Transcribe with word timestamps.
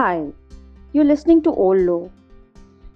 Hi, 0.00 0.32
you're 0.94 1.04
listening 1.04 1.42
to 1.42 1.50
Old 1.52 1.80
Law, 1.80 2.08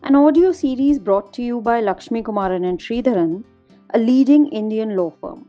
an 0.04 0.14
audio 0.14 0.52
series 0.52 0.98
brought 0.98 1.34
to 1.34 1.42
you 1.42 1.60
by 1.60 1.82
Lakshmi 1.82 2.22
Kumaran 2.22 2.64
and 2.64 2.78
Sridharan, 2.78 3.44
a 3.92 3.98
leading 3.98 4.46
Indian 4.46 4.96
law 4.96 5.10
firm. 5.10 5.46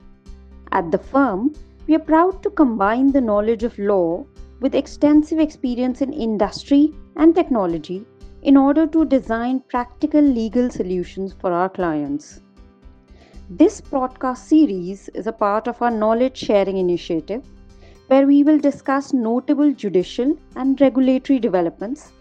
At 0.73 0.91
the 0.91 0.97
firm, 0.97 1.53
we 1.87 1.95
are 1.95 2.07
proud 2.09 2.43
to 2.43 2.49
combine 2.49 3.13
the 3.13 3.21
knowledge 3.21 3.63
of 3.63 3.79
law 3.79 4.25
with 4.59 4.75
extensive 4.75 5.39
experience 5.39 6.01
in 6.01 6.11
industry 6.11 6.93
and 7.15 7.33
technology 7.33 8.05
in 8.41 8.57
order 8.57 8.85
to 8.87 9.05
design 9.05 9.63
practical 9.69 10.21
legal 10.21 10.69
solutions 10.69 11.31
for 11.39 11.53
our 11.53 11.69
clients. 11.69 12.41
This 13.49 13.79
podcast 13.79 14.39
series 14.39 15.07
is 15.13 15.25
a 15.25 15.31
part 15.31 15.69
of 15.69 15.81
our 15.81 15.91
knowledge 15.91 16.35
sharing 16.35 16.75
initiative 16.75 17.45
where 18.07 18.27
we 18.27 18.43
will 18.43 18.59
discuss 18.59 19.13
notable 19.13 19.71
judicial 19.73 20.37
and 20.55 20.79
regulatory 20.79 21.39
developments 21.39 22.11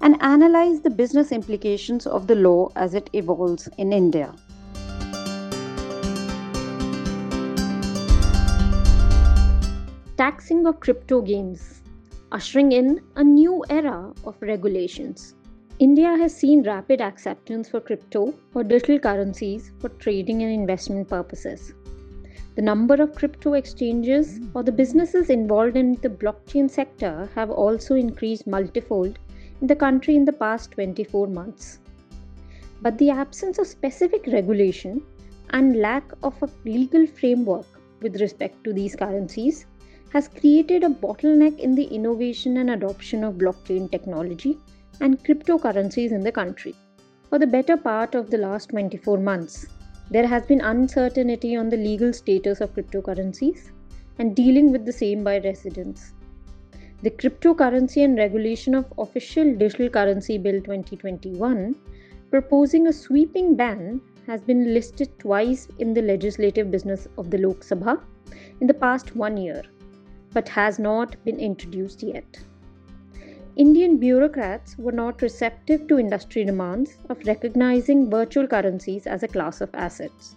and 0.00 0.16
analyze 0.22 0.80
the 0.80 0.90
business 0.90 1.32
implications 1.32 2.06
of 2.06 2.26
the 2.26 2.34
law 2.34 2.70
as 2.76 2.94
it 2.94 3.10
evolves 3.12 3.68
in 3.78 3.92
India. 3.92 4.34
Taxing 10.16 10.66
of 10.66 10.80
crypto 10.80 11.20
gains, 11.20 11.82
ushering 12.32 12.72
in 12.72 13.00
a 13.16 13.24
new 13.24 13.62
era 13.68 14.12
of 14.24 14.34
regulations. 14.40 15.34
India 15.78 16.16
has 16.16 16.34
seen 16.34 16.62
rapid 16.62 17.02
acceptance 17.02 17.68
for 17.68 17.80
crypto 17.80 18.32
or 18.54 18.64
digital 18.64 18.98
currencies 18.98 19.72
for 19.78 19.90
trading 19.90 20.42
and 20.42 20.50
investment 20.50 21.06
purposes. 21.06 21.74
The 22.56 22.62
number 22.62 22.94
of 22.94 23.14
crypto 23.14 23.52
exchanges 23.52 24.40
or 24.54 24.62
the 24.62 24.72
businesses 24.72 25.28
involved 25.28 25.76
in 25.76 25.96
the 25.96 26.08
blockchain 26.08 26.70
sector 26.70 27.28
have 27.34 27.50
also 27.50 27.94
increased 27.94 28.46
multifold 28.46 29.18
in 29.60 29.66
the 29.66 29.76
country 29.76 30.16
in 30.16 30.24
the 30.24 30.32
past 30.32 30.70
24 30.70 31.26
months. 31.26 31.80
But 32.80 32.96
the 32.96 33.10
absence 33.10 33.58
of 33.58 33.66
specific 33.66 34.26
regulation 34.26 35.02
and 35.50 35.76
lack 35.76 36.10
of 36.22 36.42
a 36.42 36.48
legal 36.64 37.06
framework 37.06 37.66
with 38.00 38.22
respect 38.22 38.64
to 38.64 38.72
these 38.72 38.96
currencies 38.96 39.66
has 40.14 40.28
created 40.28 40.82
a 40.82 40.88
bottleneck 40.88 41.58
in 41.58 41.74
the 41.74 41.84
innovation 41.84 42.56
and 42.56 42.70
adoption 42.70 43.22
of 43.22 43.34
blockchain 43.34 43.90
technology 43.90 44.58
and 45.02 45.22
cryptocurrencies 45.22 46.10
in 46.10 46.22
the 46.22 46.32
country. 46.32 46.74
For 47.28 47.38
the 47.38 47.46
better 47.46 47.76
part 47.76 48.14
of 48.14 48.30
the 48.30 48.38
last 48.38 48.70
24 48.70 49.18
months, 49.18 49.66
there 50.10 50.26
has 50.26 50.46
been 50.46 50.60
uncertainty 50.60 51.56
on 51.56 51.68
the 51.68 51.76
legal 51.76 52.12
status 52.12 52.60
of 52.60 52.74
cryptocurrencies 52.74 53.70
and 54.18 54.36
dealing 54.36 54.70
with 54.70 54.84
the 54.84 54.92
same 54.92 55.24
by 55.24 55.38
residents. 55.38 56.12
The 57.02 57.10
Cryptocurrency 57.10 58.04
and 58.04 58.16
Regulation 58.16 58.74
of 58.74 58.92
Official 58.98 59.54
Digital 59.54 59.90
Currency 59.90 60.38
Bill 60.38 60.60
2021, 60.60 61.74
proposing 62.30 62.86
a 62.86 62.92
sweeping 62.92 63.54
ban, 63.54 64.00
has 64.26 64.40
been 64.40 64.72
listed 64.72 65.10
twice 65.18 65.68
in 65.78 65.92
the 65.92 66.02
legislative 66.02 66.70
business 66.70 67.06
of 67.18 67.30
the 67.30 67.38
Lok 67.38 67.58
Sabha 67.58 68.00
in 68.60 68.66
the 68.66 68.74
past 68.74 69.14
one 69.14 69.36
year, 69.36 69.62
but 70.32 70.48
has 70.48 70.78
not 70.78 71.22
been 71.24 71.38
introduced 71.38 72.02
yet. 72.02 72.40
Indian 73.58 73.96
bureaucrats 73.96 74.76
were 74.76 74.92
not 74.92 75.22
receptive 75.22 75.88
to 75.88 75.98
industry 75.98 76.44
demands 76.44 76.98
of 77.08 77.26
recognizing 77.26 78.10
virtual 78.10 78.46
currencies 78.46 79.06
as 79.06 79.22
a 79.22 79.28
class 79.28 79.62
of 79.62 79.70
assets. 79.72 80.36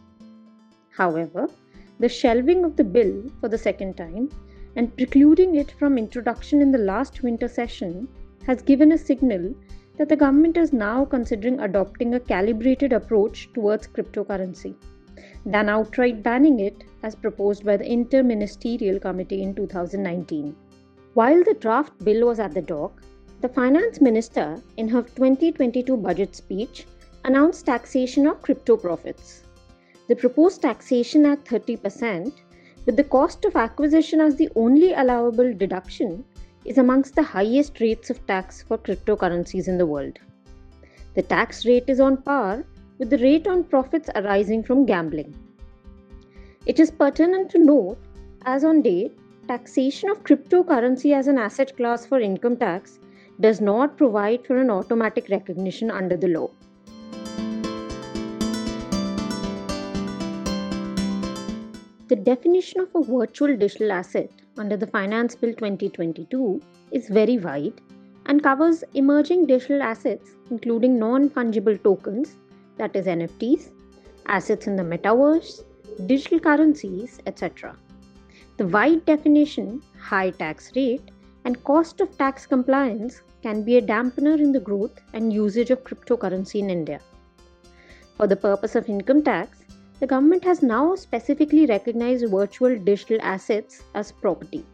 However, 0.92 1.50
the 2.00 2.08
shelving 2.08 2.64
of 2.64 2.78
the 2.78 2.84
bill 2.86 3.30
for 3.42 3.50
the 3.50 3.58
second 3.58 3.98
time 3.98 4.30
and 4.78 4.95
precluding 4.95 5.56
it 5.56 5.72
from 5.72 5.98
introduction 5.98 6.61
in 6.61 6.71
the 6.71 6.77
last 6.77 7.21
winter 7.21 7.49
session 7.49 8.08
has 8.45 8.61
given 8.61 8.93
a 8.93 8.98
signal 8.98 9.54
that 9.98 10.08
the 10.08 10.16
government 10.16 10.55
is 10.55 10.72
now 10.72 11.04
considering 11.04 11.60
adopting 11.60 12.14
a 12.14 12.22
calibrated 12.22 12.93
approach 12.93 13.52
towards 13.54 13.86
cryptocurrency 13.86 14.76
than 15.45 15.67
outright 15.67 16.23
banning 16.23 16.61
it 16.61 16.86
as 17.04 17.16
proposed 17.16 17.66
by 17.66 17.76
the 17.76 17.83
Interministerial 17.83 19.02
Committee 19.02 19.43
in 19.43 19.54
2019. 19.55 20.55
While 21.16 21.43
the 21.43 21.55
draft 21.55 22.02
bill 22.05 22.27
was 22.27 22.39
at 22.39 22.54
the 22.54 22.61
dock, 22.61 23.02
the 23.42 23.48
finance 23.48 24.02
minister, 24.02 24.61
in 24.76 24.89
her 24.89 25.02
2022 25.02 25.95
budget 25.95 26.36
speech, 26.36 26.86
announced 27.23 27.66
taxation 27.66 28.27
of 28.27 28.42
crypto 28.42 28.76
profits. 28.76 29.44
The 30.10 30.16
proposed 30.17 30.61
taxation 30.61 31.26
at 31.26 31.45
30%, 31.45 32.33
with 32.86 32.98
the 32.98 33.04
cost 33.05 33.45
of 33.45 33.55
acquisition 33.55 34.20
as 34.20 34.36
the 34.36 34.49
only 34.58 34.92
allowable 34.92 35.54
deduction, 35.54 36.26
is 36.66 36.78
amongst 36.78 37.16
the 37.16 37.23
highest 37.23 37.80
rates 37.80 38.10
of 38.10 38.26
tax 38.28 38.61
for 38.61 38.78
cryptocurrencies 38.78 39.70
in 39.70 39.78
the 39.78 39.86
world. 39.86 40.20
The 41.16 41.22
tax 41.22 41.66
rate 41.66 41.88
is 41.88 42.02
on 42.02 42.17
par 42.17 42.66
with 42.98 43.10
the 43.10 43.20
rate 43.20 43.48
on 43.48 43.64
profits 43.64 44.10
arising 44.16 44.64
from 44.64 44.86
gambling. 44.86 45.33
It 46.66 46.78
is 46.78 46.92
pertinent 46.92 47.52
to 47.52 47.58
note, 47.58 47.99
as 48.44 48.66
on 48.66 48.82
date, 48.82 49.17
taxation 49.48 50.10
of 50.10 50.26
cryptocurrency 50.26 51.14
as 51.16 51.28
an 51.28 51.38
asset 51.38 51.78
class 51.78 52.05
for 52.05 52.20
income 52.20 52.58
tax 52.58 52.99
does 53.42 53.61
not 53.61 53.98
provide 53.98 54.45
for 54.45 54.58
an 54.58 54.70
automatic 54.70 55.30
recognition 55.30 55.89
under 55.89 56.17
the 56.17 56.27
law. 56.27 56.50
The 62.10 62.16
definition 62.16 62.82
of 62.82 62.89
a 62.95 63.04
virtual 63.04 63.55
digital 63.55 63.92
asset 63.92 64.32
under 64.58 64.76
the 64.76 64.88
Finance 64.88 65.36
Bill 65.36 65.54
2022 65.54 66.61
is 66.92 67.08
very 67.08 67.38
wide 67.38 67.82
and 68.26 68.44
covers 68.44 68.83
emerging 68.94 69.45
digital 69.45 69.82
assets, 69.82 70.32
including 70.49 70.99
non 70.99 71.30
fungible 71.30 71.82
tokens, 71.82 72.36
that 72.78 72.95
is, 72.95 73.05
NFTs, 73.05 73.70
assets 74.26 74.67
in 74.67 74.76
the 74.76 74.83
metaverse, 74.83 75.64
digital 76.08 76.39
currencies, 76.39 77.20
etc. 77.26 77.76
The 78.58 78.67
wide 78.67 79.05
definition, 79.05 79.82
high 79.99 80.32
tax 80.32 80.72
rate, 80.76 81.11
and 81.45 81.64
cost 81.64 82.02
of 82.02 82.17
tax 82.17 82.45
compliance 82.45 83.22
can 83.42 83.64
be 83.64 83.77
a 83.77 83.82
dampener 83.82 84.39
in 84.39 84.52
the 84.52 84.60
growth 84.60 85.02
and 85.14 85.32
usage 85.33 85.72
of 85.72 85.83
cryptocurrency 85.83 86.60
in 86.60 86.70
India. 86.70 87.00
For 88.17 88.27
the 88.27 88.36
purpose 88.36 88.76
of 88.76 88.89
income 88.89 89.23
tax, 89.23 89.60
the 90.00 90.08
government 90.08 90.44
has 90.44 90.61
now 90.61 90.95
specifically 90.95 91.66
recognized 91.66 92.30
virtual 92.30 92.78
digital 92.78 93.17
assets 93.22 93.83
as 93.94 94.11
property. 94.11 94.66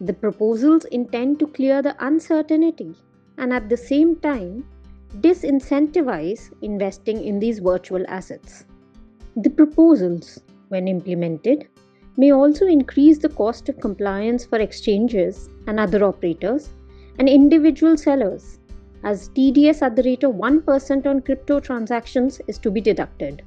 The 0.00 0.12
proposals 0.12 0.84
intend 0.86 1.38
to 1.38 1.46
clear 1.46 1.82
the 1.82 1.94
uncertainty 2.04 2.94
and 3.38 3.52
at 3.52 3.68
the 3.68 3.76
same 3.76 4.16
time 4.16 4.66
disincentivize 5.20 6.50
investing 6.62 7.24
in 7.24 7.38
these 7.38 7.58
virtual 7.58 8.04
assets. 8.08 8.64
The 9.36 9.50
proposals, 9.50 10.40
when 10.68 10.88
implemented, 10.88 11.68
may 12.16 12.32
also 12.32 12.66
increase 12.66 13.18
the 13.18 13.28
cost 13.28 13.68
of 13.68 13.80
compliance 13.80 14.44
for 14.44 14.58
exchanges 14.58 15.48
and 15.66 15.78
other 15.78 16.04
operators 16.04 16.70
and 17.18 17.28
individual 17.28 17.96
sellers, 17.96 18.58
as 19.04 19.28
TDS 19.30 19.82
at 19.82 19.96
the 19.96 20.02
rate 20.02 20.22
of 20.22 20.34
1% 20.34 21.06
on 21.06 21.20
crypto 21.20 21.60
transactions 21.60 22.40
is 22.46 22.58
to 22.58 22.70
be 22.70 22.80
deducted. 22.80 23.42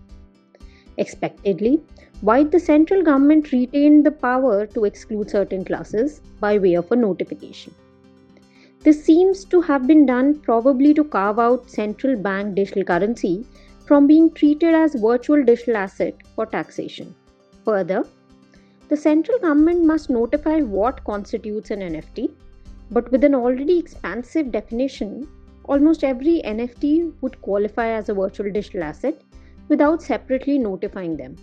Expectedly, 0.97 1.81
while 2.21 2.45
the 2.45 2.59
central 2.59 3.03
government 3.03 3.51
retained 3.51 4.05
the 4.05 4.11
power 4.11 4.65
to 4.67 4.85
exclude 4.85 5.29
certain 5.29 5.65
classes 5.65 6.21
by 6.39 6.57
way 6.57 6.73
of 6.73 6.91
a 6.91 6.95
notification. 6.95 7.73
This 8.81 9.03
seems 9.03 9.45
to 9.45 9.61
have 9.61 9.87
been 9.87 10.05
done 10.05 10.39
probably 10.39 10.93
to 10.93 11.03
carve 11.03 11.39
out 11.39 11.69
central 11.69 12.15
bank 12.15 12.55
digital 12.55 12.83
currency 12.83 13.45
from 13.85 14.07
being 14.07 14.31
treated 14.31 14.73
as 14.73 14.95
virtual 14.95 15.43
digital 15.43 15.77
asset 15.77 16.15
for 16.35 16.45
taxation. 16.45 17.15
Further, 17.65 18.05
the 18.89 18.95
central 18.95 19.39
government 19.39 19.83
must 19.83 20.09
notify 20.09 20.61
what 20.61 21.03
constitutes 21.03 21.71
an 21.71 21.79
NFT 21.79 22.31
but 22.91 23.11
with 23.11 23.23
an 23.23 23.35
already 23.35 23.79
expansive 23.79 24.51
definition, 24.51 25.27
almost 25.65 26.03
every 26.03 26.41
NFT 26.45 27.13
would 27.21 27.41
qualify 27.41 27.87
as 27.87 28.09
a 28.09 28.13
virtual 28.13 28.51
digital 28.51 28.83
asset 28.83 29.21
without 29.67 30.03
separately 30.03 30.59
notifying 30.59 31.17
them. 31.17 31.35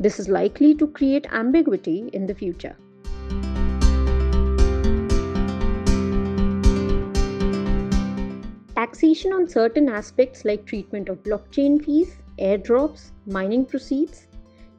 This 0.00 0.18
is 0.18 0.28
likely 0.28 0.74
to 0.74 0.88
create 0.88 1.26
ambiguity 1.32 2.10
in 2.12 2.26
the 2.26 2.34
future. 2.34 2.76
Taxation 8.74 9.32
on 9.32 9.48
certain 9.48 9.88
aspects 9.88 10.44
like 10.44 10.64
treatment 10.66 11.08
of 11.08 11.22
blockchain 11.22 11.84
fees, 11.84 12.16
airdrops, 12.38 13.12
mining 13.26 13.64
proceeds 13.64 14.26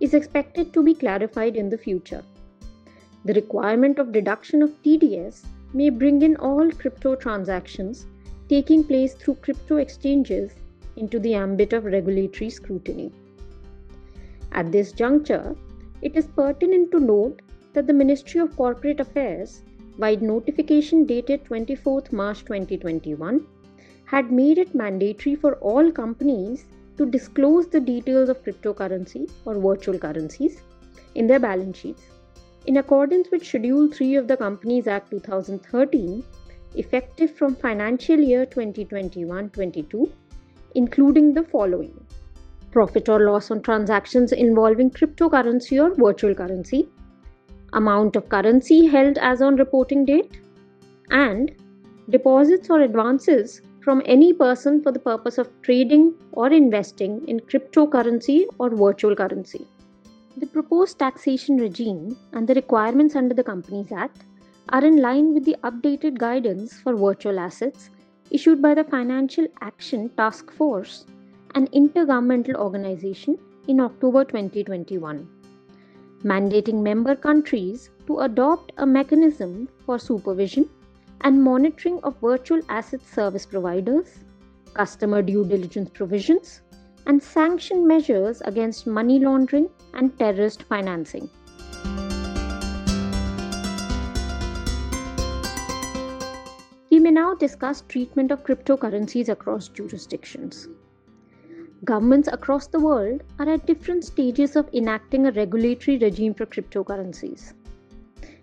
is 0.02 0.14
expected 0.14 0.74
to 0.74 0.84
be 0.84 0.94
clarified 0.94 1.56
in 1.56 1.70
the 1.70 1.78
future. 1.78 2.22
The 3.26 3.34
requirement 3.34 4.00
of 4.00 4.12
deduction 4.12 4.62
of 4.62 4.82
TDS 4.84 5.46
may 5.74 5.90
bring 5.90 6.22
in 6.22 6.36
all 6.38 6.72
crypto 6.72 7.16
transactions 7.16 8.06
taking 8.50 8.84
place 8.84 9.14
through 9.14 9.36
crypto 9.36 9.78
exchanges 9.78 10.52
into 10.96 11.20
the 11.20 11.34
ambit 11.34 11.74
of 11.74 11.86
regulatory 11.86 12.50
scrutiny. 12.50 13.12
At 14.52 14.72
this 14.72 14.92
juncture, 14.92 15.56
it 16.02 16.16
is 16.16 16.28
pertinent 16.28 16.92
to 16.92 17.00
note 17.00 17.42
that 17.74 17.88
the 17.88 17.94
Ministry 17.94 18.42
of 18.42 18.56
Corporate 18.56 19.00
Affairs 19.00 19.64
by 19.98 20.16
notification 20.16 21.06
dated 21.06 21.44
24th 21.46 22.12
March 22.12 22.40
2021, 22.46 23.46
had 24.06 24.32
made 24.32 24.58
it 24.58 24.74
mandatory 24.74 25.36
for 25.36 25.56
all 25.56 25.92
companies 25.92 26.66
to 26.98 27.06
disclose 27.06 27.68
the 27.68 27.80
details 27.80 28.30
of 28.30 28.44
cryptocurrency 28.44 29.30
or 29.46 29.56
virtual 29.56 29.98
currencies 29.98 30.62
in 31.16 31.28
their 31.28 31.40
balance 31.40 31.78
sheets. 31.78 32.04
In 32.66 32.78
accordance 32.78 33.30
with 33.30 33.46
Schedule 33.46 33.90
3 33.92 34.16
of 34.16 34.30
the 34.30 34.38
Companies 34.38 34.88
Act 34.88 35.12
2013, 35.12 36.24
effective 36.76 37.36
from 37.36 37.58
financial 37.58 38.18
year 38.18 38.46
2021 38.46 39.50
22, 39.50 40.10
including 40.74 41.34
the 41.34 41.44
following 41.44 41.94
profit 42.72 43.10
or 43.10 43.20
loss 43.26 43.52
on 43.52 43.62
transactions 43.62 44.32
involving 44.32 44.90
cryptocurrency 44.90 45.78
or 45.84 45.94
virtual 45.94 46.34
currency, 46.34 46.88
amount 47.74 48.16
of 48.16 48.30
currency 48.30 48.86
held 48.88 49.18
as 49.18 49.42
on 49.42 49.58
reporting 49.58 50.06
date, 50.06 50.40
and 51.10 51.52
deposits 52.10 52.70
or 52.70 52.80
advances 52.80 53.62
from 53.82 54.02
any 54.06 54.32
person 54.32 54.82
for 54.82 54.94
the 54.94 55.00
purpose 55.00 55.38
of 55.38 55.52
trading 55.64 56.14
or 56.32 56.48
investing 56.48 57.28
in 57.28 57.42
cryptocurrency 57.42 58.46
or 58.58 58.70
virtual 58.70 59.14
currency. 59.18 59.68
The 60.36 60.48
proposed 60.48 60.98
taxation 60.98 61.58
regime 61.58 62.18
and 62.32 62.48
the 62.48 62.56
requirements 62.56 63.16
under 63.16 63.36
the 63.36 63.44
Companies 63.44 63.92
Act 63.92 64.26
are 64.70 64.84
in 64.84 64.98
line 64.98 65.32
with 65.32 65.46
the 65.46 65.56
updated 65.64 66.18
guidance 66.18 66.74
for 66.74 66.96
virtual 66.96 67.38
assets 67.38 67.92
issued 68.32 68.60
by 68.60 68.74
the 68.74 68.84
Financial 68.84 69.46
Action 69.62 70.10
Task 70.18 70.52
Force, 70.52 71.06
an 71.54 71.68
intergovernmental 71.68 72.56
organization, 72.56 73.38
in 73.68 73.80
October 73.80 74.26
2021, 74.26 75.30
mandating 76.24 76.82
member 76.82 77.16
countries 77.16 77.92
to 78.08 78.22
adopt 78.22 78.72
a 78.78 78.88
mechanism 78.88 79.70
for 79.86 80.00
supervision 80.00 80.68
and 81.22 81.44
monitoring 81.44 82.00
of 82.02 82.20
virtual 82.20 82.60
asset 82.70 83.02
service 83.04 83.46
providers, 83.46 84.08
customer 84.74 85.22
due 85.22 85.46
diligence 85.46 85.92
provisions, 85.94 86.63
and 87.06 87.22
sanction 87.22 87.88
measures 87.88 88.42
against 88.46 88.88
money 88.88 89.20
laundering 89.20 89.70
and 89.94 90.18
terrorist 90.18 90.64
financing. 90.64 91.30
We 96.90 97.00
may 97.00 97.12
now 97.12 97.34
discuss 97.34 97.82
treatment 97.82 98.32
of 98.32 98.44
cryptocurrencies 98.44 99.30
across 99.30 99.68
jurisdictions. 99.68 100.68
Governments 101.86 102.30
across 102.32 102.68
the 102.68 102.80
world 102.80 103.24
are 103.40 103.50
at 103.50 103.66
different 103.66 104.06
stages 104.06 104.56
of 104.56 104.70
enacting 104.74 105.26
a 105.26 105.32
regulatory 105.32 105.98
regime 105.98 106.34
for 106.34 106.46
cryptocurrencies. 106.46 107.54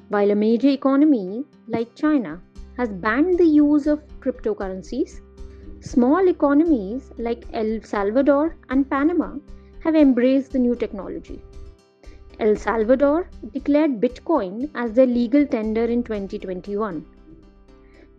While 0.09 0.33
a 0.33 0.35
major 0.35 0.69
economy 0.69 1.45
like 1.69 1.95
China 1.95 2.43
has 2.77 2.89
banned 2.89 3.39
the 3.39 3.45
use 3.45 3.87
of 3.87 4.03
cryptocurrencies, 4.19 5.21
small 5.81 6.29
economies 6.29 7.11
like 7.17 7.47
El 7.53 7.81
Salvador 7.83 8.57
and 8.69 8.89
Panama 8.89 9.37
have 9.83 9.97
embraced 9.97 10.53
the 10.53 10.59
new 10.59 10.75
technology. 10.75 11.41
El 12.39 12.57
Salvador 12.57 13.29
declared 13.53 14.01
Bitcoin 14.01 14.71
as 14.75 14.93
their 14.93 15.07
legal 15.07 15.47
tender 15.47 15.85
in 15.85 16.03
2021. 16.03 17.05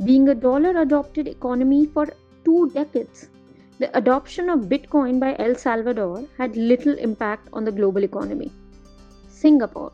Being 0.05 0.29
a 0.29 0.35
dollar 0.35 0.81
adopted 0.81 1.27
economy 1.27 1.85
for 1.85 2.07
two 2.43 2.69
decades, 2.71 3.29
the 3.77 3.95
adoption 3.97 4.49
of 4.49 4.61
Bitcoin 4.61 5.19
by 5.19 5.35
El 5.37 5.55
Salvador 5.55 6.23
had 6.37 6.55
little 6.55 6.97
impact 6.97 7.47
on 7.53 7.65
the 7.65 7.71
global 7.71 8.03
economy. 8.03 8.51
Singapore, 9.27 9.93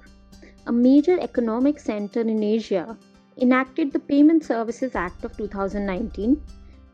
a 0.67 0.71
major 0.71 1.19
economic 1.19 1.79
center 1.79 2.21
in 2.21 2.43
Asia, 2.43 2.97
enacted 3.37 3.91
the 3.91 3.99
Payment 3.99 4.43
Services 4.43 4.95
Act 4.95 5.23
of 5.23 5.35
2019, 5.37 6.41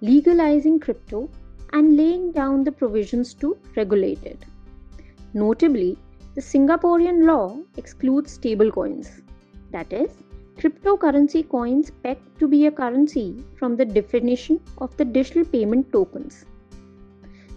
legalizing 0.04 0.80
crypto 0.82 1.30
and 1.72 1.96
laying 1.96 2.32
down 2.34 2.64
the 2.66 2.72
provisions 2.72 3.34
to 3.34 3.58
regulate 3.78 4.22
it. 4.24 4.46
Notably, 5.34 5.98
the 6.36 6.42
Singaporean 6.42 7.26
law 7.26 7.58
excludes 7.78 8.38
stablecoins, 8.38 9.22
that 9.72 9.94
is, 9.94 10.12
cryptocurrency 10.58 11.48
coins 11.48 11.90
pegged 12.04 12.38
to 12.40 12.50
be 12.50 12.66
a 12.66 12.72
currency 12.72 13.42
from 13.56 13.78
the 13.78 13.86
definition 13.86 14.60
of 14.80 14.96
the 14.98 15.06
digital 15.06 15.46
payment 15.46 15.90
tokens. 15.94 16.46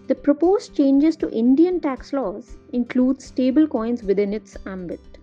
The 0.06 0.14
proposed 0.14 0.76
changes 0.76 1.16
to 1.16 1.30
Indian 1.30 1.80
tax 1.80 2.12
laws 2.12 2.56
include 2.72 3.18
stablecoins 3.18 4.04
within 4.04 4.32
its 4.32 4.56
ambit. 4.66 5.18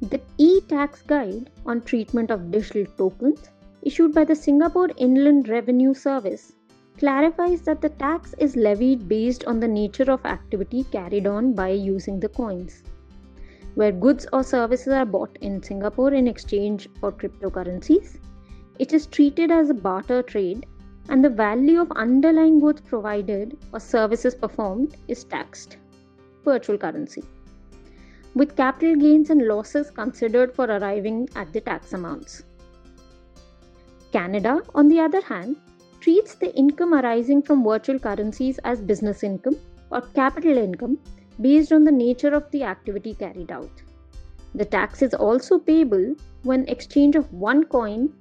The 0.00 0.20
e 0.38 0.60
tax 0.62 1.02
guide 1.02 1.50
on 1.64 1.82
treatment 1.82 2.32
of 2.32 2.50
digital 2.50 2.84
tokens, 2.98 3.48
issued 3.82 4.14
by 4.14 4.24
the 4.24 4.34
Singapore 4.34 4.88
Inland 4.96 5.48
Revenue 5.48 5.94
Service, 5.94 6.52
clarifies 6.98 7.62
that 7.62 7.80
the 7.80 7.88
tax 7.88 8.34
is 8.38 8.56
levied 8.56 9.08
based 9.08 9.44
on 9.44 9.60
the 9.60 9.68
nature 9.68 10.10
of 10.10 10.24
activity 10.24 10.84
carried 10.84 11.26
on 11.26 11.52
by 11.52 11.68
using 11.68 12.20
the 12.20 12.28
coins. 12.28 12.82
Where 13.74 13.92
goods 13.92 14.26
or 14.32 14.42
services 14.42 14.92
are 14.92 15.06
bought 15.06 15.36
in 15.40 15.62
Singapore 15.62 16.12
in 16.12 16.28
exchange 16.28 16.88
for 17.00 17.12
cryptocurrencies, 17.12 18.18
it 18.78 18.92
is 18.92 19.06
treated 19.06 19.50
as 19.50 19.70
a 19.70 19.74
barter 19.74 20.22
trade 20.22 20.66
and 21.08 21.24
the 21.24 21.30
value 21.30 21.80
of 21.80 21.90
underlying 21.92 22.60
goods 22.60 22.80
provided 22.80 23.58
or 23.72 23.80
services 23.80 24.34
performed 24.34 24.96
is 25.08 25.24
taxed. 25.24 25.76
Virtual 26.44 26.78
currency 26.78 27.24
with 28.34 28.56
capital 28.56 28.96
gains 28.96 29.28
and 29.28 29.46
losses 29.46 29.90
considered 29.90 30.54
for 30.54 30.64
arriving 30.64 31.28
at 31.36 31.52
the 31.52 31.60
tax 31.60 31.92
amounts. 31.92 32.44
Canada, 34.12 34.62
on 34.74 34.88
the 34.88 35.00
other 35.00 35.20
hand, 35.22 35.56
treats 36.00 36.34
the 36.34 36.54
income 36.54 36.94
arising 36.94 37.42
from 37.42 37.64
virtual 37.64 37.98
currencies 37.98 38.58
as 38.64 38.80
business 38.80 39.22
income 39.22 39.56
or 39.90 40.00
capital 40.00 40.58
income 40.58 40.98
based 41.40 41.72
on 41.72 41.84
the 41.84 41.92
nature 41.92 42.34
of 42.34 42.50
the 42.50 42.62
activity 42.62 43.14
carried 43.14 43.50
out. 43.50 43.82
The 44.54 44.64
tax 44.64 45.00
is 45.00 45.14
also 45.14 45.58
payable 45.58 46.14
when 46.42 46.68
exchange 46.68 47.16
of 47.16 47.32
one 47.32 47.64
coin 47.64 48.12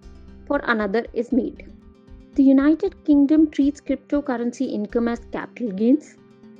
for 0.48 0.62
another 0.64 1.06
is 1.14 1.32
made. 1.32 1.70
The 2.36 2.44
United 2.44 3.04
Kingdom 3.04 3.52
treats 3.52 3.82
cryptocurrency 3.82 4.72
income 4.72 5.10
as 5.10 5.20
capital 5.32 5.72
gains 5.72 6.16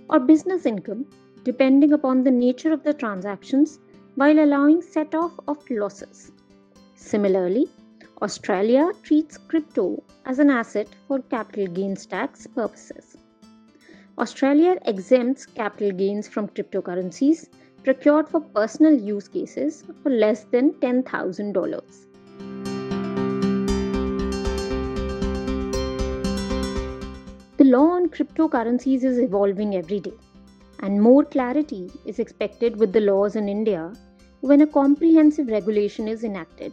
or 0.10 0.20
business 0.20 0.66
income 0.66 1.06
depending 1.44 1.94
upon 1.94 2.24
the 2.24 2.32
nature 2.32 2.74
of 2.74 2.84
the 2.84 2.94
transactions 2.94 3.80
while 4.16 4.40
allowing 4.40 4.82
set 4.82 5.16
off 5.16 5.32
of 5.48 5.58
losses. 5.70 6.32
Similarly, 6.96 7.70
Australia 8.24 8.92
treats 9.02 9.36
crypto 9.36 10.04
as 10.28 10.38
an 10.38 10.52
asset 10.52 10.88
for 11.08 11.20
capital 11.32 11.66
gains 11.66 12.06
tax 12.06 12.46
purposes. 12.46 13.18
Australia 14.20 14.78
exempts 14.86 15.48
capital 15.48 15.92
gains 15.92 16.28
from 16.28 16.48
cryptocurrencies 16.50 17.50
procured 17.84 18.30
for 18.30 18.40
personal 18.40 18.94
use 18.94 19.28
cases 19.28 19.84
for 20.04 20.12
less 20.12 20.44
than 20.52 20.72
$10,000. 20.74 21.82
The 27.58 27.64
law 27.64 27.90
on 27.94 28.08
cryptocurrencies 28.10 29.04
is 29.04 29.18
evolving 29.18 29.76
every 29.76 30.00
day 30.00 30.14
and 30.82 31.02
more 31.02 31.26
clarity 31.26 31.90
is 32.06 32.20
expected 32.20 32.78
with 32.78 32.94
the 32.94 33.02
laws 33.02 33.36
in 33.36 33.50
India 33.50 33.92
when 34.42 34.62
a 34.62 34.68
comprehensive 34.68 35.48
regulation 35.48 36.08
is 36.08 36.24
enacted. 36.24 36.72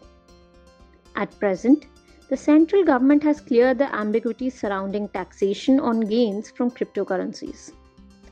At 1.19 1.37
present, 1.41 1.87
the 2.29 2.37
central 2.37 2.85
government 2.85 3.25
has 3.25 3.41
cleared 3.41 3.79
the 3.79 3.93
ambiguities 3.93 4.55
surrounding 4.55 5.09
taxation 5.09 5.81
on 5.81 5.99
gains 5.99 6.53
from 6.53 6.71
cryptocurrencies. 6.71 7.73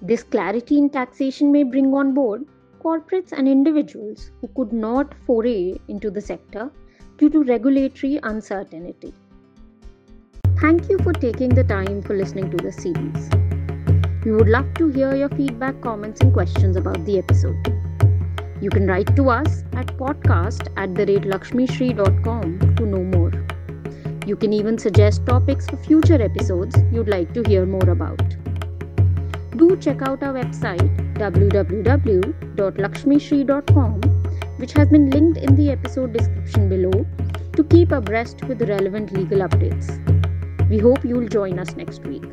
This 0.01 0.23
clarity 0.23 0.79
in 0.79 0.91
taxation 0.91 1.51
may 1.51 1.65
bring 1.65 1.93
on 1.93 2.15
board 2.15 2.47
corporates 2.81 3.33
and 3.33 3.49
individuals 3.49 4.31
who 4.41 4.47
could 4.55 4.73
not 4.73 5.15
foray 5.27 5.77
into 5.89 6.13
the 6.13 6.21
sector 6.21 6.71
due 7.17 7.29
to 7.31 7.43
regulatory 7.43 8.21
uncertainty. 8.23 9.13
Thank 10.61 10.89
you 10.89 10.99
for 10.99 11.13
taking 11.13 11.49
the 11.49 11.65
time 11.65 12.03
for 12.03 12.17
listening 12.17 12.53
to 12.53 12.57
the 12.59 12.71
series. 12.71 14.25
We 14.25 14.31
would 14.31 14.49
love 14.49 14.73
to 14.75 14.87
hear 14.87 15.17
your 15.17 15.31
feedback, 15.31 15.81
comments, 15.81 16.21
and 16.21 16.33
questions 16.33 16.77
about 16.77 17.05
the 17.05 17.19
episode. 17.19 17.86
You 18.61 18.71
can 18.71 18.87
write 18.87 19.15
to 19.17 19.29
us 19.29 19.65
at 19.75 19.89
podcast 19.99 20.69
at 20.79 20.95
the 20.95 21.05
rate 21.05 21.25
lakshmisri.com 21.25 22.77
to 22.77 22.87
know 22.87 23.05
more. 23.05 23.31
You 24.27 24.35
can 24.35 24.55
even 24.55 24.79
suggest 24.79 25.27
topics 25.27 25.67
for 25.67 25.77
future 25.77 26.23
episodes 26.23 26.75
you'd 26.91 27.09
like 27.09 27.35
to 27.35 27.43
hear 27.43 27.67
more 27.67 27.91
about. 27.91 28.23
Do 29.57 29.77
check 29.77 30.01
out 30.03 30.23
our 30.23 30.33
website 30.33 30.97
www.lakshmisri.com, 31.15 34.01
which 34.57 34.73
has 34.73 34.89
been 34.89 35.11
linked 35.11 35.37
in 35.39 35.55
the 35.55 35.71
episode 35.71 36.15
description 36.15 36.69
below, 36.69 37.07
to 37.53 37.65
keep 37.65 37.93
abreast 37.93 38.43
with 38.45 38.63
relevant 38.63 39.13
legal 39.13 39.41
updates. 39.41 39.99
We 40.71 40.79
hope 40.79 41.05
you'll 41.05 41.29
join 41.29 41.59
us 41.59 41.77
next 41.77 42.05
week. 42.05 42.25